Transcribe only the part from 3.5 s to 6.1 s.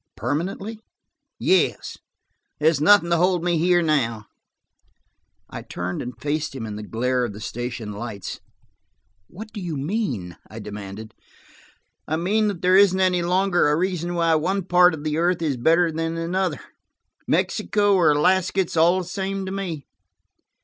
here now," he said. I turned